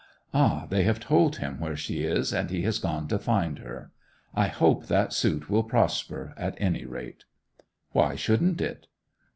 [0.33, 0.65] Ah!
[0.67, 3.91] they have told him where she is, and he has gone to find her...
[4.33, 7.25] I hope that suit will prosper, at any rate!'
[7.91, 8.87] 'Why shouldn't it?